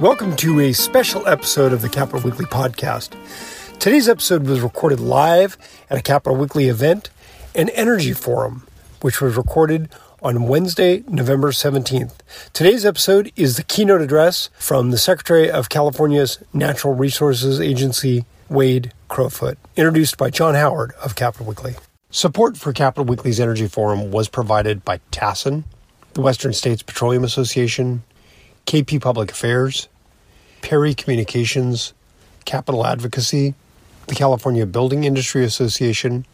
[0.00, 3.16] Welcome to a special episode of the Capitol Weekly podcast.
[3.78, 5.56] Today's episode was recorded live
[5.90, 7.10] at a Capitol Weekly event,
[7.54, 8.66] an energy forum,
[9.00, 9.88] which was recorded
[10.22, 12.12] on Wednesday, November 17th.
[12.52, 18.92] Today's episode is the keynote address from the Secretary of California's Natural Resources Agency, Wade
[19.08, 21.76] Crowfoot, introduced by John Howard of Capitol Weekly.
[22.10, 25.64] Support for Capitol Weekly's Energy Forum was provided by TASIN,
[26.14, 28.04] the Western States Petroleum Association,
[28.64, 29.88] KP Public Affairs,
[30.62, 31.94] Perry Communications,
[32.44, 33.54] Capitol Advocacy,
[34.06, 36.24] the California Building Industry Association,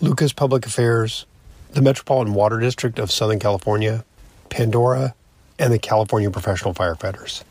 [0.00, 1.26] Lucas Public Affairs,
[1.72, 4.06] the Metropolitan Water District of Southern California,
[4.48, 5.14] Pandora,
[5.58, 7.42] and the California Professional Firefighters.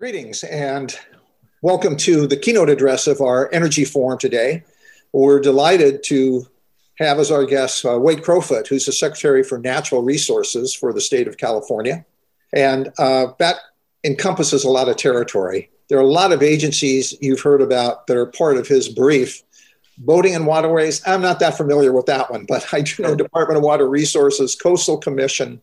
[0.00, 0.98] Greetings and
[1.62, 4.64] welcome to the keynote address of our Energy Forum today.
[5.14, 6.44] We're delighted to
[6.98, 11.00] have as our guest uh, Wade Crowfoot, who's the Secretary for Natural Resources for the
[11.00, 12.04] state of California.
[12.52, 13.56] And uh, that
[14.02, 15.70] encompasses a lot of territory.
[15.88, 19.40] There are a lot of agencies you've heard about that are part of his brief.
[19.98, 23.58] Boating and waterways, I'm not that familiar with that one, but I do know Department
[23.58, 25.62] of Water Resources, Coastal Commission,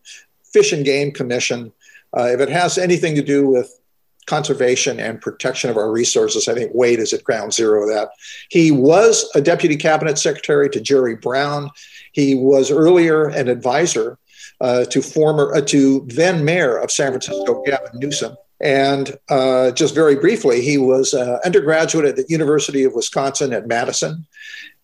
[0.50, 1.74] Fish and Game Commission.
[2.16, 3.78] Uh, if it has anything to do with
[4.26, 8.10] conservation and protection of our resources, I think Wade is at ground zero of that.
[8.50, 11.70] He was a deputy cabinet secretary to Jerry Brown.
[12.12, 14.18] He was earlier an advisor
[14.60, 18.36] uh, to former uh, to then mayor of San Francisco, Gavin Newsom.
[18.60, 23.66] And uh, just very briefly, he was an undergraduate at the University of Wisconsin at
[23.66, 24.24] Madison,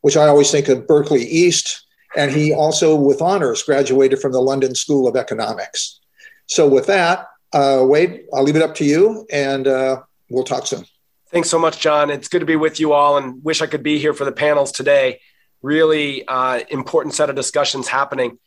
[0.01, 1.87] which I always think of Berkeley East.
[2.17, 6.01] And he also, with honors, graduated from the London School of Economics.
[6.47, 10.67] So, with that, uh, Wade, I'll leave it up to you, and uh, we'll talk
[10.67, 10.85] soon.
[11.31, 12.11] Thanks so much, John.
[12.11, 14.33] It's good to be with you all, and wish I could be here for the
[14.33, 15.21] panels today.
[15.61, 18.39] Really uh, important set of discussions happening.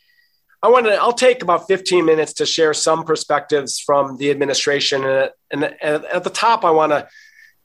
[0.63, 5.03] I want to, I'll take about 15 minutes to share some perspectives from the administration.
[5.03, 7.07] And, and, and at the top, I want to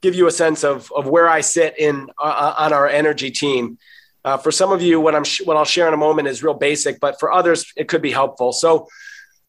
[0.00, 3.78] give you a sense of, of where I sit in uh, on our energy team.
[4.24, 6.42] Uh, for some of you, what I'm sh- what I'll share in a moment is
[6.42, 8.52] real basic, but for others, it could be helpful.
[8.52, 8.88] So,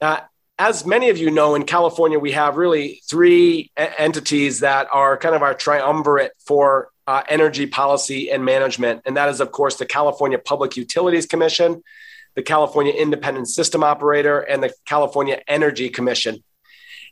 [0.01, 0.19] uh,
[0.59, 5.35] as many of you know, in California, we have really three entities that are kind
[5.35, 9.85] of our triumvirate for uh, energy policy and management, and that is, of course, the
[9.85, 11.83] California Public Utilities Commission,
[12.35, 16.43] the California Independent System Operator, and the California Energy Commission.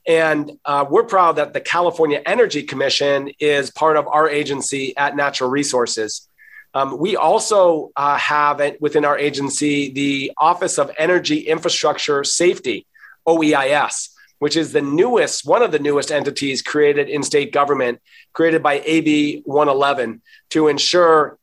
[0.07, 5.15] And uh, we're proud that the California Energy Commission is part of our agency at
[5.15, 6.27] Natural Resources.
[6.73, 12.85] Um, we also uh, have within our agency the Office of Energy Infrastructure Safety,
[13.27, 14.09] OEIS,
[14.39, 18.01] which is the newest, one of the newest entities created in state government,
[18.33, 20.21] created by AB 111
[20.51, 21.37] to ensure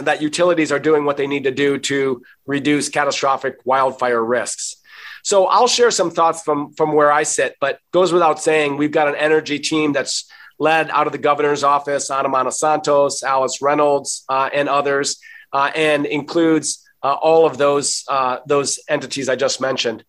[0.00, 4.76] that utilities are doing what they need to do to reduce catastrophic wildfire risks.
[5.22, 8.92] So I'll share some thoughts from from where I sit, but goes without saying we've
[8.92, 14.24] got an energy team that's led out of the governor's office, Ana Santos, Alice Reynolds,
[14.28, 15.18] uh, and others,
[15.52, 20.04] uh, and includes uh, all of those uh, those entities I just mentioned.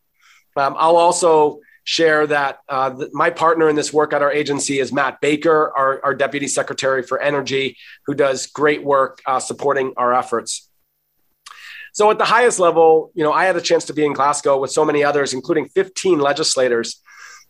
[0.57, 4.79] Um, I'll also share that uh, th- my partner in this work at our agency
[4.79, 9.93] is Matt Baker, our, our Deputy Secretary for Energy, who does great work uh, supporting
[9.95, 10.69] our efforts.
[11.93, 14.59] So, at the highest level, you know, I had a chance to be in Glasgow
[14.59, 17.01] with so many others, including 15 legislators,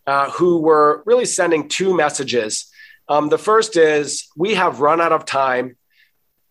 [0.06, 2.72] uh, who were really sending two messages.
[3.10, 5.78] Um, the first is we have run out of time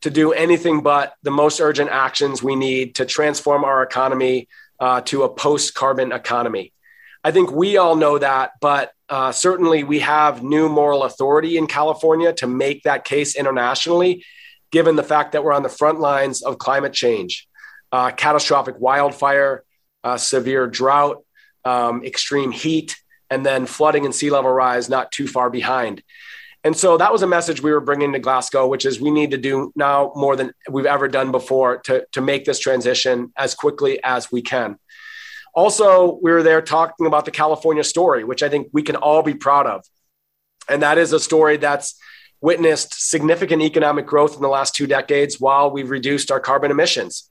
[0.03, 4.49] to do anything but the most urgent actions we need to transform our economy
[4.81, 6.73] uh, to a post carbon economy.
[7.25, 11.67] I think we all know that, but uh, certainly we have new moral authority in
[11.67, 14.25] California to make that case internationally,
[14.71, 17.49] given the fact that we're on the front lines of climate change,
[17.93, 19.65] uh, catastrophic wildfire,
[20.05, 21.25] uh, severe drought,
[21.65, 22.97] um, extreme heat,
[23.29, 26.03] and then flooding and sea level rise not too far behind.
[26.67, 29.31] And so that was a message we were bringing to Glasgow, which is we need
[29.31, 33.55] to do now more than we've ever done before to, to make this transition as
[33.55, 34.77] quickly as we can.
[35.55, 39.23] Also, we were there talking about the California story, which I think we can all
[39.23, 39.85] be proud of.
[40.69, 41.95] And that is a story that's
[42.41, 47.31] witnessed significant economic growth in the last two decades while we've reduced our carbon emissions.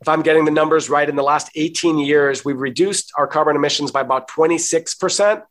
[0.00, 3.54] If I'm getting the numbers right, in the last 18 years, we've reduced our carbon
[3.54, 5.44] emissions by about 26%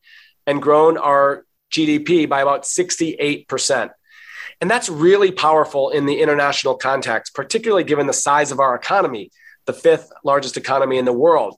[0.47, 3.89] and grown our GDP by about 68%.
[4.59, 9.31] And that's really powerful in the international context, particularly given the size of our economy,
[9.65, 11.57] the fifth largest economy in the world.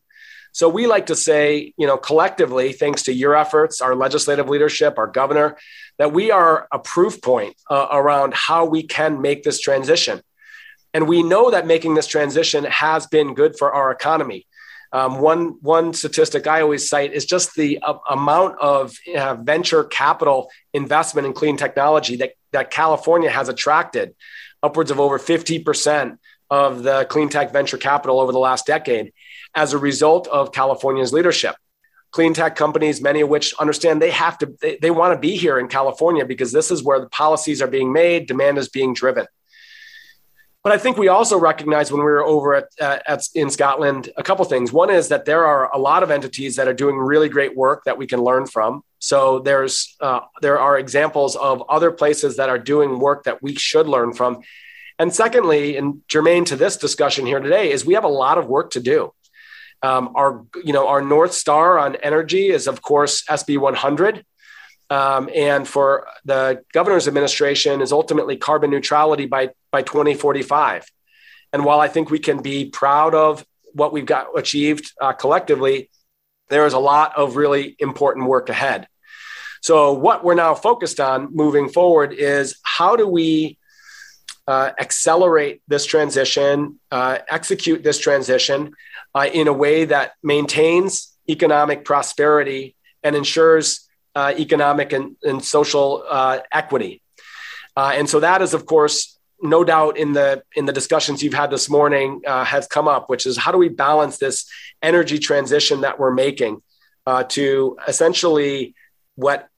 [0.54, 5.00] So we like to say, you know, collectively, thanks to your efforts, our legislative leadership,
[5.00, 5.58] our governor,
[5.98, 10.22] that we are a proof point uh, around how we can make this transition.
[10.94, 14.46] And we know that making this transition has been good for our economy.
[14.94, 19.84] Um, one one statistic I always cite is just the uh, amount of uh, venture
[19.84, 24.14] capital investment in clean technology that that California has attracted,
[24.62, 26.20] upwards of over fifty percent
[26.52, 29.12] of the clean tech venture capital over the last decade,
[29.56, 31.56] as a result of California's leadership.
[32.12, 35.36] Clean tech companies, many of which understand they have to, they, they want to be
[35.36, 38.94] here in California because this is where the policies are being made, demand is being
[38.94, 39.26] driven.
[40.64, 44.10] But I think we also recognize when we were over at, uh, at, in Scotland
[44.16, 44.72] a couple things.
[44.72, 47.84] One is that there are a lot of entities that are doing really great work
[47.84, 48.82] that we can learn from.
[49.00, 53.56] So there's uh, there are examples of other places that are doing work that we
[53.56, 54.42] should learn from.
[54.98, 58.48] And secondly, and germane to this discussion here today, is we have a lot of
[58.48, 59.14] work to do.
[59.82, 64.24] Um, our you know our north star on energy is of course SB 100.
[64.90, 70.86] Um, and for the governor's administration is ultimately carbon neutrality by by 2045.
[71.52, 75.90] And while I think we can be proud of what we've got achieved uh, collectively,
[76.50, 78.88] there is a lot of really important work ahead.
[79.62, 83.58] So, what we're now focused on moving forward is how do we
[84.48, 88.74] uh, accelerate this transition, uh, execute this transition
[89.16, 96.04] uh, in a way that maintains economic prosperity and ensures uh, economic and, and social
[96.10, 97.02] uh, equity.
[97.76, 99.14] and so, that is, of course,
[99.44, 103.10] no doubt in the in the discussions you've had this morning uh, has come up,
[103.10, 104.50] which is how do we balance this
[104.82, 106.62] energy transition that we're making
[107.06, 108.74] uh, to essentially
[109.16, 109.50] what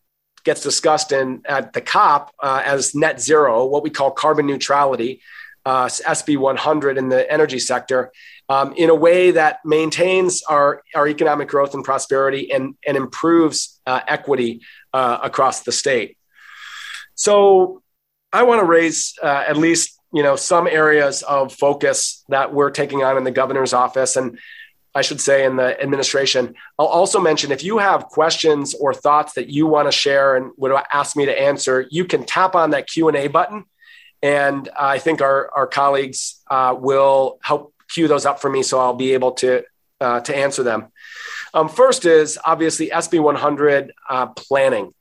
[0.44, 5.22] gets discussed in at the COP uh, as net zero, what we call carbon neutrality,
[5.66, 8.12] uh, SB 100 in the energy sector,
[8.50, 13.80] um, in a way that maintains our, our economic growth and prosperity and, and improves
[13.86, 14.62] uh, equity
[14.94, 16.18] uh, across the state.
[17.15, 17.81] So
[18.31, 22.71] I want to raise uh, at least you know some areas of focus that we're
[22.71, 24.39] taking on in the governor's office and
[24.95, 26.56] I should say in the administration.
[26.80, 30.51] I'll also mention if you have questions or thoughts that you want to share and
[30.56, 33.65] would ask me to answer, you can tap on that Q and A button,
[34.24, 38.80] and I think our our colleagues uh, will help cue those up for me, so
[38.80, 39.63] I'll be able to
[40.01, 40.88] uh, to answer them.
[41.53, 44.94] Um, first is obviously SB 100 uh, planning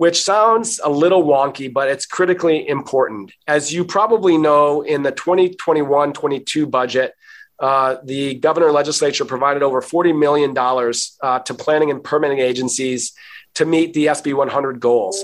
[0.00, 3.32] which sounds a little wonky, but it's critically important.
[3.46, 7.12] As you probably know, in the 2021 22 budget,
[7.58, 13.12] uh, the governor legislature provided over $40 million uh, to planning and permitting agencies
[13.56, 15.22] to meet the SB 100 goals.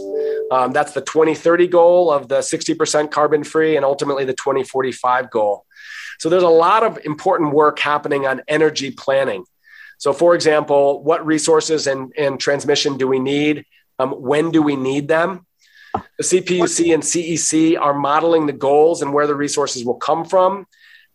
[0.50, 5.64] Um, that's the 2030 goal of the 60% carbon free and ultimately the 2045 goal.
[6.18, 9.44] So there's a lot of important work happening on energy planning.
[9.98, 13.64] So, for example, what resources and, and transmission do we need?
[13.98, 15.46] Um, when do we need them?
[16.18, 20.66] The CPUC and CEC are modeling the goals and where the resources will come from.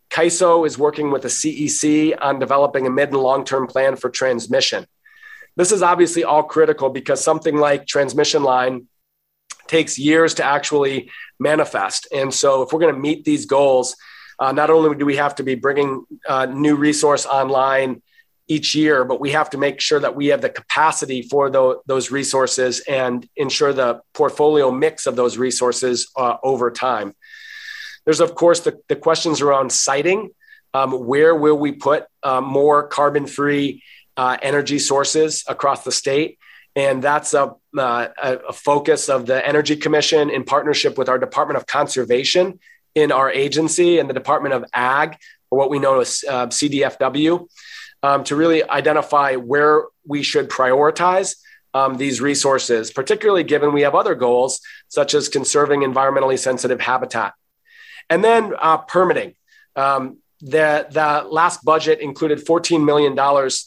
[0.09, 4.09] CAISO is working with the CEC on developing a mid and long term plan for
[4.09, 4.85] transmission.
[5.55, 8.87] This is obviously all critical because something like transmission line
[9.67, 12.07] takes years to actually manifest.
[12.13, 13.95] And so, if we're going to meet these goals,
[14.41, 18.01] uh, not only do we have to be bringing uh, new resource online
[18.47, 21.79] each year, but we have to make sure that we have the capacity for the,
[21.85, 27.13] those resources and ensure the portfolio mix of those resources uh, over time.
[28.03, 30.31] There's, of course, the, the questions around siting.
[30.73, 33.83] Um, where will we put uh, more carbon free
[34.17, 36.39] uh, energy sources across the state?
[36.75, 41.57] And that's a, uh, a, focus of the Energy Commission in partnership with our Department
[41.57, 42.59] of Conservation
[42.95, 45.17] in our agency and the Department of Ag,
[45.49, 47.47] or what we know as uh, CDFW
[48.03, 51.35] um, to really identify where we should prioritize
[51.73, 57.33] um, these resources, particularly given we have other goals such as conserving environmentally sensitive habitat.
[58.09, 59.35] And then uh, permitting.
[59.75, 63.15] Um, the, the last budget included $14 million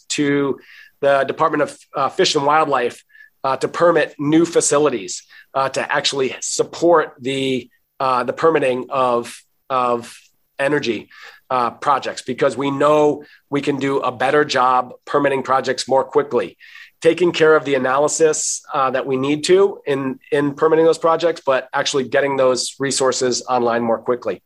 [0.08, 0.60] to
[1.00, 3.04] the Department of uh, Fish and Wildlife
[3.42, 5.22] uh, to permit new facilities
[5.54, 10.18] uh, to actually support the, uh, the permitting of, of
[10.58, 11.08] energy
[11.50, 16.56] uh, projects because we know we can do a better job permitting projects more quickly,
[17.00, 21.42] taking care of the analysis uh, that we need to in, in permitting those projects,
[21.44, 24.42] but actually getting those resources online more quickly.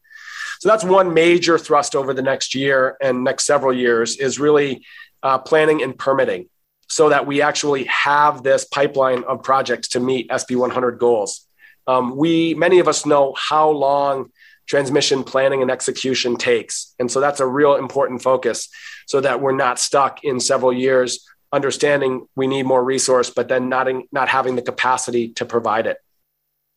[0.60, 4.84] So that's one major thrust over the next year and next several years is really
[5.22, 6.48] uh, planning and permitting
[6.88, 11.46] so that we actually have this pipeline of projects to meet SB 100 goals.
[11.88, 14.30] Um, we, many of us know how long
[14.66, 16.94] transmission planning and execution takes.
[17.00, 18.68] And so that's a real important focus
[19.06, 23.68] so that we're not stuck in several years understanding we need more resource, but then
[23.70, 25.96] not, in, not having the capacity to provide it.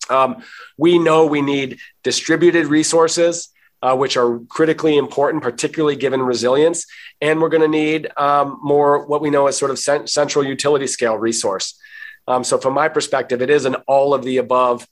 [0.09, 0.43] Um,
[0.77, 3.49] we know we need distributed resources
[3.83, 6.85] uh, which are critically important, particularly given resilience.
[7.19, 10.45] And we're going to need um, more what we know as sort of cent- central
[10.45, 11.79] utility scale resource.
[12.27, 14.87] Um, so, from my perspective, it is an all of the above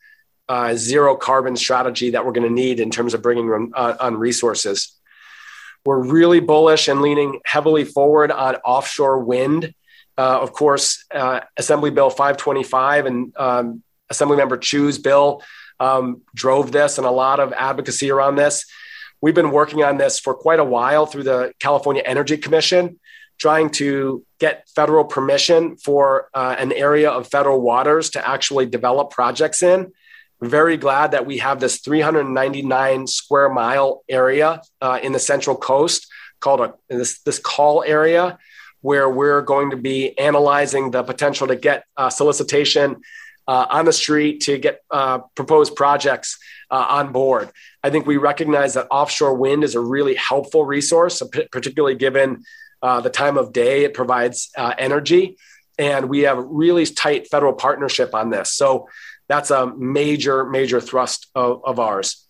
[0.50, 4.18] uh, zero carbon strategy that we're going to need in terms of bringing uh, on
[4.18, 4.96] resources.
[5.86, 9.74] We're really bullish and leaning heavily forward on offshore wind.
[10.18, 15.42] Uh, of course, uh, Assembly Bill 525 and um, Assemblymember Chiu's bill
[15.80, 18.66] um, drove this and a lot of advocacy around this.
[19.22, 23.00] We've been working on this for quite a while through the California Energy Commission,
[23.38, 29.12] trying to get federal permission for uh, an area of federal waters to actually develop
[29.12, 29.92] projects in.
[30.42, 36.08] Very glad that we have this 399 square mile area uh, in the Central Coast
[36.40, 38.38] called a, this, this call area
[38.82, 43.02] where we're going to be analyzing the potential to get uh, solicitation
[43.48, 46.38] uh, on the street to get uh, proposed projects
[46.72, 47.50] uh, on board.
[47.84, 52.44] I think we recognize that offshore wind is a really helpful resource, particularly given
[52.82, 55.36] uh, the time of day it provides energy.
[55.78, 58.54] And we have really tight federal partnership on this.
[58.54, 58.88] So
[59.30, 62.26] that's a major, major thrust of, of ours.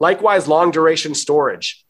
[0.00, 1.84] Likewise, long duration storage.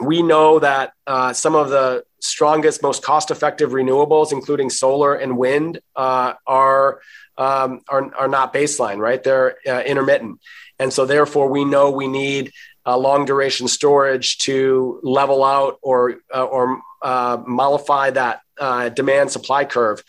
[0.00, 5.36] We know that uh, some of the strongest, most cost effective renewables, including solar and
[5.36, 7.00] wind, uh, are
[7.36, 9.22] um, are, are not baseline, right?
[9.22, 10.40] They're uh, intermittent.
[10.78, 12.52] And so, therefore, we know we need
[12.86, 18.40] uh, long duration storage to level out or, uh, or uh, mollify that
[18.94, 20.02] demand supply curve.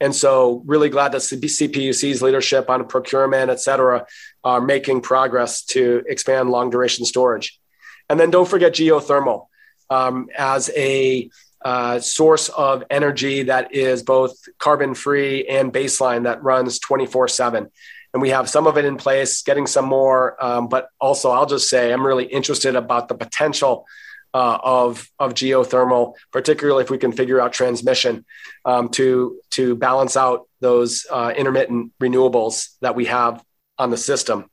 [0.00, 4.06] And so, really glad that CPUC's leadership on procurement, et cetera,
[4.42, 7.60] are making progress to expand long duration storage.
[8.08, 9.46] And then don't forget geothermal
[9.90, 11.30] um, as a
[11.64, 17.70] uh, source of energy that is both carbon free and baseline that runs 24 7
[18.14, 21.44] and we have some of it in place getting some more um, but also i'll
[21.44, 23.86] just say i'm really interested about the potential
[24.34, 28.24] uh, of of geothermal particularly if we can figure out transmission
[28.64, 33.42] um, to to balance out those uh, intermittent renewables that we have
[33.78, 34.48] on the system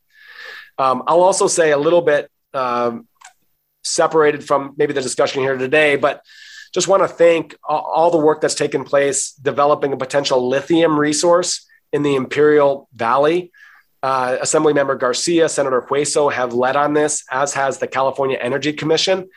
[0.78, 3.08] um, i'll also say a little bit um,
[3.84, 6.22] separated from maybe the discussion here today but
[6.74, 11.66] just want to thank all the work that's taken place developing a potential lithium resource
[11.92, 13.52] in the Imperial Valley.
[14.04, 19.30] Uh, Assemblymember Garcia, Senator Hueso have led on this, as has the California Energy Commission.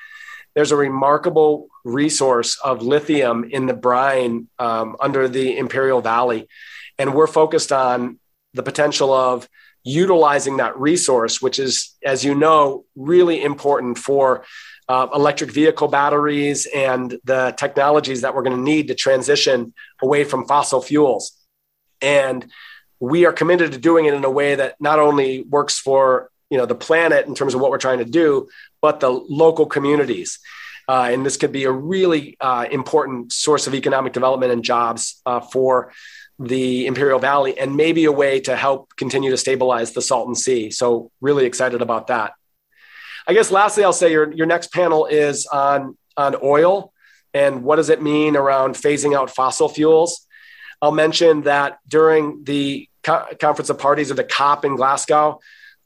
[0.54, 6.48] There's a remarkable resource of lithium in the brine um, under the Imperial Valley.
[6.98, 8.18] And we're focused on
[8.54, 9.48] the potential of
[9.84, 14.44] utilizing that resource, which is, as you know, really important for
[14.88, 20.24] uh, electric vehicle batteries and the technologies that we're going to need to transition away
[20.24, 21.32] from fossil fuels.
[22.02, 22.50] And
[22.98, 26.58] we are committed to doing it in a way that not only works for you
[26.58, 28.48] know the planet in terms of what we're trying to do,
[28.82, 30.38] but the local communities.
[30.88, 35.22] Uh, and this could be a really uh, important source of economic development and jobs
[35.24, 35.92] uh, for
[36.40, 40.70] the Imperial Valley, and maybe a way to help continue to stabilize the Salton Sea.
[40.70, 42.32] So, really excited about that.
[43.26, 46.92] I guess lastly, I'll say your, your next panel is on, on oil
[47.32, 50.26] and what does it mean around phasing out fossil fuels.
[50.82, 55.40] I'll mention that during the co- Conference of Parties of the COP in Glasgow,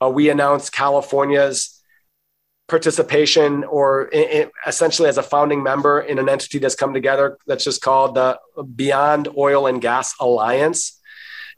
[0.05, 1.83] uh, we announced California's
[2.69, 7.39] participation or in, in, essentially as a founding member in an entity that's come together
[7.47, 8.39] that's just called the
[8.75, 11.01] Beyond Oil and Gas Alliance.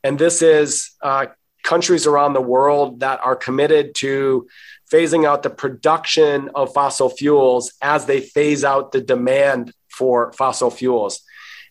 [0.02, 1.26] And this is uh,
[1.62, 4.46] countries around the world that are committed to
[4.92, 10.70] phasing out the production of fossil fuels as they phase out the demand for fossil
[10.70, 11.22] fuels.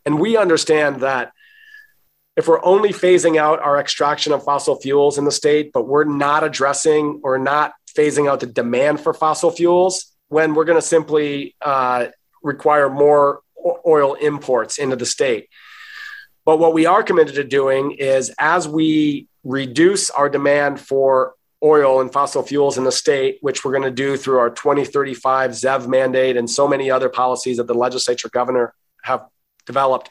[0.06, 1.32] And we understand that
[2.36, 6.04] if we're only phasing out our extraction of fossil fuels in the state, but we're
[6.04, 10.86] not addressing or not phasing out the demand for fossil fuels, when we're going to
[10.86, 12.08] simply uh,
[12.44, 13.42] require more
[13.88, 15.50] oil imports into the state.
[16.46, 22.02] But what we are committed to doing is as we reduce our demand for oil
[22.02, 25.88] and fossil fuels in the state, which we're going to do through our 2035 ZEV
[25.88, 28.74] mandate and so many other policies that the legislature governor
[29.04, 29.26] have
[29.66, 30.10] developed.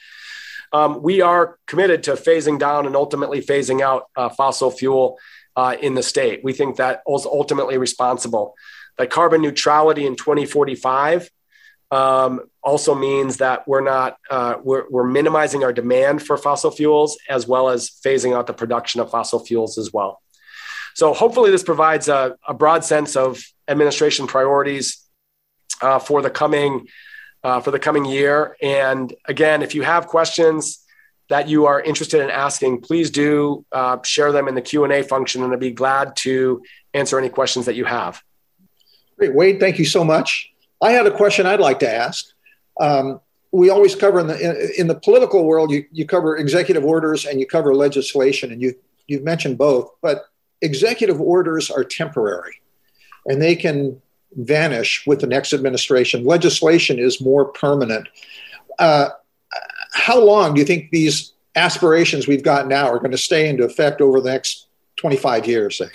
[0.75, 5.19] Um, we are committed to phasing down and ultimately phasing out uh, fossil fuel
[5.55, 6.43] uh, in the state.
[6.43, 8.57] We think that is ultimately responsible.
[8.99, 11.31] That carbon neutrality in 2045
[11.93, 17.17] um, also means that we're not uh, we're, we're minimizing our demand for fossil fuels
[17.29, 20.21] as well as phasing out the production of fossil fuels as well.
[20.95, 25.05] So hopefully this provides a, a broad sense of administration priorities
[25.81, 26.89] uh, for the coming
[27.45, 28.57] uh, for the coming year.
[28.61, 30.81] And again, if you have questions
[31.29, 34.93] that you are interested in asking, please do uh, share them in the Q and
[34.93, 36.63] A function, and I'd be glad to
[36.95, 38.23] answer any questions that you have.
[39.19, 39.61] Great, Wade.
[39.61, 40.51] Thank you so much.
[40.83, 42.27] I had a question I'd like to ask.
[42.81, 43.21] Um,
[43.53, 45.71] we always cover in the in, in, the political world.
[45.71, 48.75] You, you cover executive orders and you cover legislation, and you
[49.07, 49.93] you've mentioned both.
[50.03, 50.25] But
[50.61, 52.61] executive orders are temporary,
[53.27, 54.03] and they can
[54.37, 56.25] vanish with the next administration.
[56.25, 58.09] Legislation is more permanent.
[58.79, 59.11] Uh,
[59.93, 63.65] how long do you think these aspirations we've got now are going to stay into
[63.65, 65.89] effect over the next 25 years, say?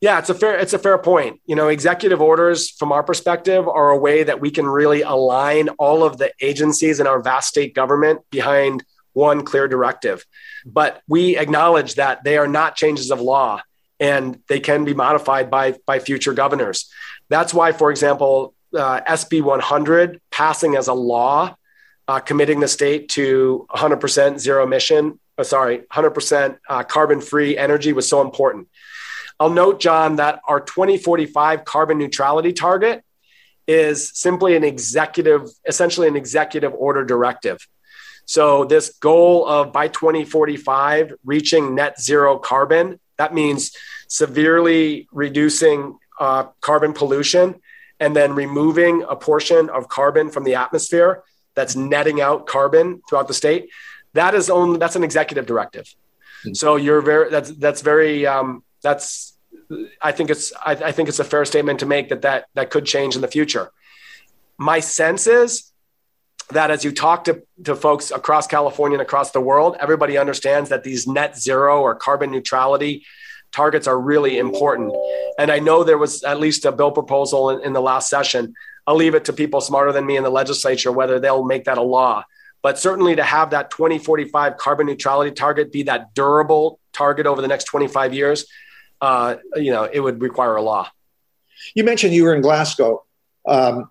[0.00, 1.40] Yeah, it's a fair it's a fair point.
[1.46, 5.70] You know, executive orders from our perspective are a way that we can really align
[5.78, 8.84] all of the agencies in our vast state government behind
[9.14, 10.26] one clear directive.
[10.66, 13.62] But we acknowledge that they are not changes of law
[14.00, 16.90] and they can be modified by by future governors.
[17.28, 21.54] That's why, for example, uh, SB 100 passing as a law,
[22.08, 27.92] uh, committing the state to 100% zero emission, uh, sorry, 100% uh, carbon free energy
[27.92, 28.68] was so important
[29.40, 33.04] I'll note, John, that our 2045 carbon neutrality target
[33.66, 37.66] is simply an executive, essentially an executive order directive.
[38.26, 43.76] So, this goal of by 2045 reaching net zero carbon, that means
[44.08, 47.56] severely reducing uh, carbon pollution
[48.00, 51.22] and then removing a portion of carbon from the atmosphere
[51.54, 53.70] that's netting out carbon throughout the state.
[54.14, 55.84] That is only that's an executive directive.
[55.84, 56.54] Mm-hmm.
[56.54, 59.36] So you're very that's that's very um, that's
[60.00, 62.70] I think it's I, I, think it's a fair statement to make that that that
[62.70, 63.70] could change in the future.
[64.58, 65.72] My sense is
[66.50, 70.70] that as you talk to, to folks across California and across the world, everybody understands
[70.70, 73.04] that these net zero or carbon neutrality
[73.52, 74.94] targets are really important.
[75.38, 78.54] And I know there was at least a bill proposal in, in the last session.
[78.86, 81.78] I'll leave it to people smarter than me in the legislature whether they'll make that
[81.78, 82.24] a law.
[82.62, 87.48] But certainly to have that 2045 carbon neutrality target be that durable target over the
[87.48, 88.46] next 25 years,
[89.00, 90.88] uh, you know, it would require a law.
[91.74, 93.04] You mentioned you were in Glasgow.
[93.46, 93.90] Um,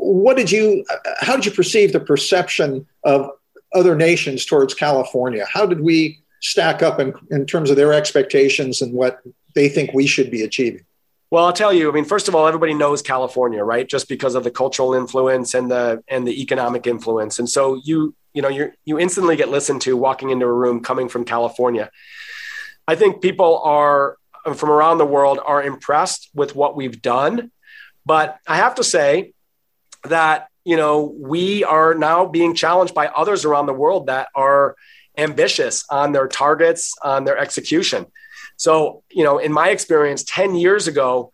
[0.00, 0.84] what did you?
[0.90, 3.30] Uh, how did you perceive the perception of
[3.74, 5.46] other nations towards California?
[5.50, 9.20] How did we stack up in, in terms of their expectations and what
[9.54, 10.84] they think we should be achieving?
[11.30, 11.88] Well, I'll tell you.
[11.88, 13.86] I mean, first of all, everybody knows California, right?
[13.86, 18.14] Just because of the cultural influence and the and the economic influence, and so you
[18.32, 21.90] you know you you instantly get listened to walking into a room coming from California.
[22.88, 24.16] I think people are
[24.54, 27.52] from around the world are impressed with what we've done.
[28.06, 29.34] But I have to say
[30.04, 34.76] that, you know, we are now being challenged by others around the world that are
[35.16, 38.06] ambitious on their targets, on their execution.
[38.56, 41.30] So, you know, in my experience, 10 years ago,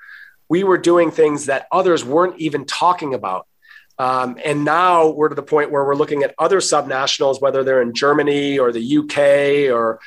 [0.48, 3.46] we were doing things that others weren't even talking about.
[3.98, 7.82] Um, and now we're to the point where we're looking at other subnationals, whether they're
[7.82, 10.00] in Germany or the UK or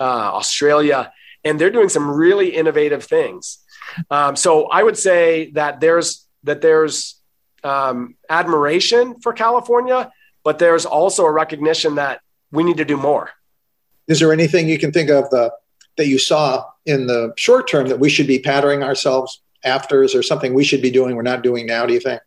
[0.00, 0.02] uh,
[0.34, 1.12] Australia,
[1.44, 3.58] and they're doing some really innovative things.
[4.10, 7.21] Um, so I would say that there's that there's
[7.64, 10.10] um, admiration for California,
[10.44, 12.20] but there's also a recognition that
[12.50, 13.30] we need to do more.
[14.08, 15.52] Is there anything you can think of the
[15.96, 20.02] that you saw in the short term that we should be patterning ourselves after?
[20.02, 21.86] Is there something we should be doing we're not doing now?
[21.86, 22.20] Do you think?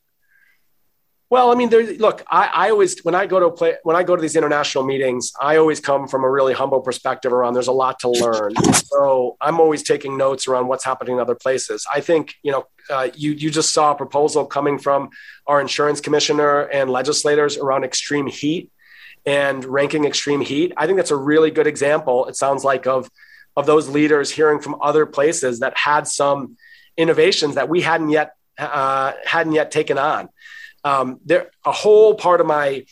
[1.31, 4.15] Well, I mean, look, I, I always when I go to play when I go
[4.15, 7.55] to these international meetings, I always come from a really humble perspective around.
[7.55, 11.33] There's a lot to learn, so I'm always taking notes around what's happening in other
[11.33, 11.85] places.
[11.91, 15.09] I think you know, uh, you you just saw a proposal coming from
[15.47, 18.69] our insurance commissioner and legislators around extreme heat
[19.25, 20.73] and ranking extreme heat.
[20.77, 22.27] I think that's a really good example.
[22.27, 23.09] It sounds like of
[23.55, 26.55] of those leaders hearing from other places that had some
[26.97, 30.29] innovations that we hadn't yet uh, hadn't yet taken on
[30.85, 32.85] um, there a whole part of my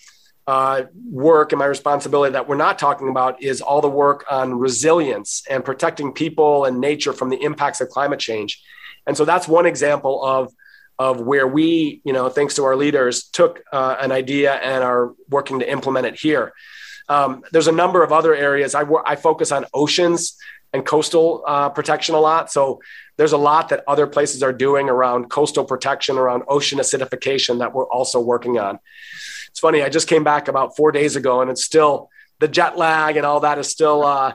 [0.45, 4.55] uh, work and my responsibility that we're not talking about is all the work on
[4.55, 8.61] resilience and protecting people and nature from the impacts of climate change.
[9.07, 10.51] And so that's one example of
[10.99, 15.13] of where we, you know, thanks to our leaders, took uh, an idea and are
[15.27, 16.53] working to implement it here.
[17.09, 18.75] Um, there's a number of other areas.
[18.75, 20.37] I, I focus on oceans
[20.73, 22.51] and coastal uh, protection a lot.
[22.51, 22.81] So
[23.17, 27.73] there's a lot that other places are doing around coastal protection, around ocean acidification that
[27.73, 28.79] we're also working on.
[29.49, 32.09] It's funny, I just came back about four days ago and it's still
[32.39, 34.33] the jet lag and all that is still, uh,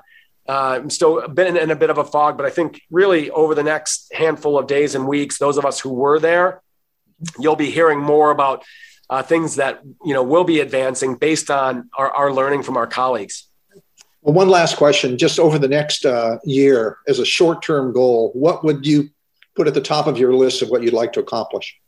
[0.49, 3.55] uh, I'm still been in a bit of a fog, but I think really over
[3.55, 6.63] the next handful of days and weeks, those of us who were there,
[7.39, 8.65] you'll be hearing more about
[9.11, 12.87] uh, things that you know will be advancing based on our, our learning from our
[12.87, 13.48] colleagues.
[14.29, 15.17] Well, one last question.
[15.17, 19.09] Just over the next uh, year, as a short term goal, what would you
[19.57, 21.81] put at the top of your list of what you'd like to accomplish?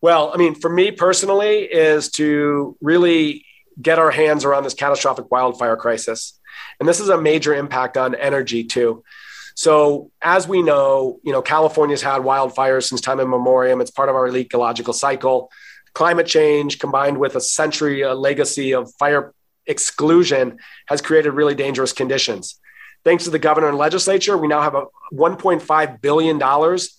[0.00, 3.46] Well, I mean, for me personally, is to really
[3.80, 6.40] get our hands around this catastrophic wildfire crisis.
[6.80, 9.04] And this is a major impact on energy, too.
[9.54, 13.80] So as we know, you know, California's had wildfires since time immemorial.
[13.80, 15.52] It's part of our ecological cycle.
[15.94, 19.32] Climate change combined with a century a legacy of fire
[19.70, 22.58] exclusion has created really dangerous conditions.
[23.02, 26.38] Thanks to the governor and legislature, we now have a $1.5 billion,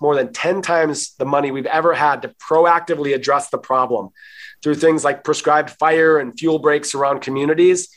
[0.02, 4.10] more than 10 times the money we've ever had to proactively address the problem
[4.64, 7.90] through things like prescribed fire and fuel breaks around communities.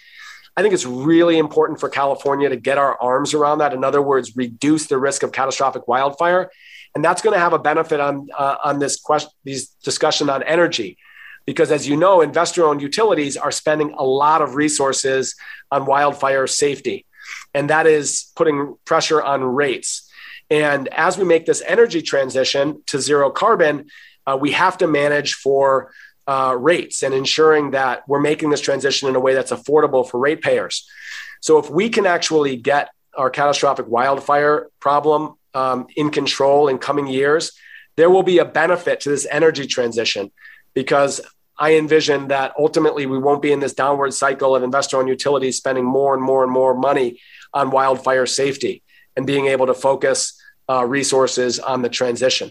[0.57, 3.73] I think it's really important for California to get our arms around that.
[3.73, 6.51] In other words, reduce the risk of catastrophic wildfire.
[6.95, 10.43] And that's going to have a benefit on, uh, on this question, these discussion on
[10.43, 10.99] energy
[11.47, 15.35] because as you know investor owned utilities are spending a lot of resources
[15.71, 17.07] on wildfire safety
[17.55, 20.11] and that is putting pressure on rates.
[20.51, 23.87] And as we make this energy transition to zero carbon,
[24.27, 25.93] uh, we have to manage for
[26.27, 30.19] uh, rates and ensuring that we're making this transition in a way that's affordable for
[30.19, 30.89] ratepayers.
[31.41, 37.07] So if we can actually get our catastrophic wildfire problem um, in control in coming
[37.07, 37.53] years,
[37.97, 40.33] there will be a benefit to this energy transition
[40.73, 41.21] because
[41.59, 45.57] I envision that ultimately we won't be in this downward cycle of investor owned utilities
[45.57, 47.21] spending more and more and more money
[47.53, 48.83] on wildfire safety
[49.17, 52.51] and being able to focus uh, resources on the transition.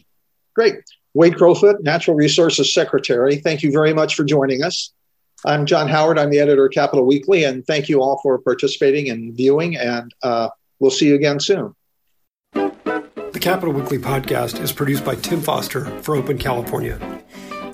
[0.56, 0.76] Great.
[1.14, 4.94] Wade Crowfoot, Natural Resources Secretary, thank you very much for joining us.
[5.46, 6.18] I'm John Howard.
[6.18, 10.14] I'm the editor of Capitol Weekly, and thank you all for participating and viewing, and
[10.24, 11.76] uh, we'll see you again soon.
[12.54, 16.98] The Capitol Weekly podcast is produced by Tim Foster for Open California.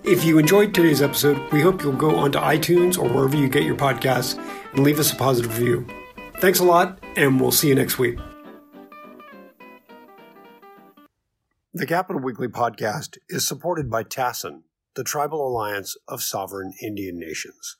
[0.09, 3.61] If you enjoyed today's episode, we hope you'll go onto iTunes or wherever you get
[3.61, 5.85] your podcasts and leave us a positive review.
[6.39, 8.17] Thanks a lot, and we'll see you next week.
[11.75, 14.63] The Capitol Weekly podcast is supported by TASIN,
[14.95, 17.77] the Tribal Alliance of Sovereign Indian Nations.